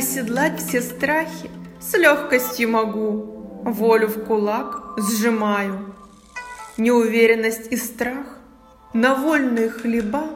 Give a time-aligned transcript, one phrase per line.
[0.00, 5.94] Оседлать все страхи с легкостью могу, Волю в кулак сжимаю.
[6.78, 8.24] Неуверенность и страх
[8.94, 10.30] на вольные хлеба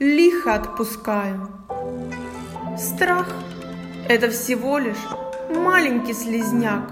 [0.00, 1.48] Лихо отпускаю.
[2.76, 3.32] Страх—
[4.08, 5.06] это всего лишь
[5.54, 6.90] маленький слезняк,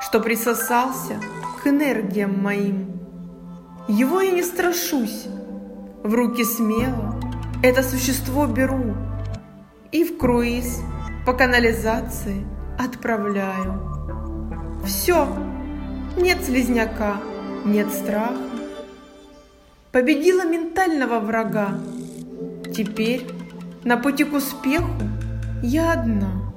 [0.00, 1.20] Что присосался
[1.62, 2.90] к энергиям моим.
[3.86, 5.26] Его я не страшусь,
[6.02, 7.14] в руки смело
[7.62, 8.96] это существо беру
[9.92, 10.82] И в круиз
[11.24, 12.46] по канализации
[12.78, 13.80] отправляю.
[14.84, 15.26] Все,
[16.16, 17.16] нет слизняка,
[17.64, 18.36] нет страха.
[19.90, 21.78] Победила ментального врага.
[22.76, 23.26] Теперь
[23.84, 25.08] на пути к успеху
[25.62, 26.52] я одна.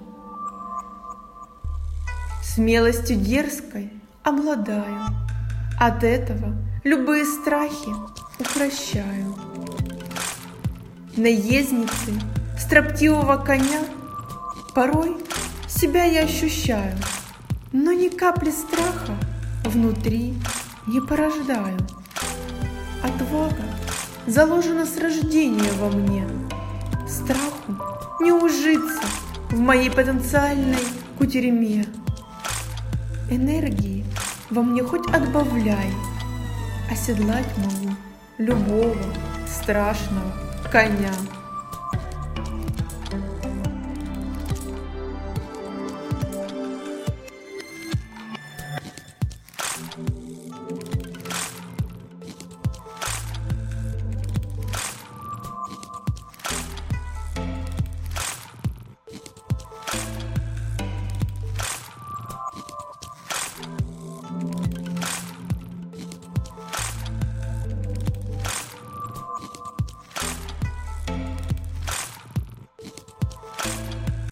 [2.44, 5.00] Смелостью дерзкой обладаю.
[5.80, 6.54] От этого
[6.84, 7.92] любые страхи
[8.40, 9.36] укращаю.
[11.16, 12.16] Наездницей
[12.58, 13.82] строптивого коня
[14.78, 15.18] Порой
[15.68, 16.96] себя я ощущаю,
[17.74, 19.18] но ни капли страха
[19.64, 20.36] внутри
[20.86, 21.80] не порождаю.
[23.02, 23.64] Отвага
[24.28, 26.28] заложена с рождения во мне.
[27.08, 27.76] Страху
[28.22, 29.02] не ужиться
[29.50, 30.86] в моей потенциальной
[31.18, 31.88] кутерьме.
[33.32, 34.06] Энергии
[34.52, 35.92] во мне хоть отбавляй,
[36.92, 37.96] оседлать могу
[38.38, 38.96] любого
[39.48, 40.32] страшного
[40.72, 41.14] коня.